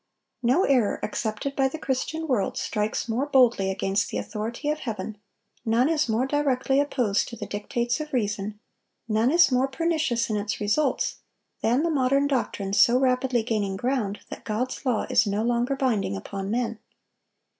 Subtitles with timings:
[0.41, 5.19] No error accepted by the Christian world strikes more boldly against the authority of Heaven,
[5.63, 8.59] none is more directly opposed to the dictates of reason,
[9.07, 11.17] none is more pernicious in its results,
[11.61, 16.17] than the modern doctrine, so rapidly gaining ground, that God's law is no longer binding
[16.17, 16.79] upon men.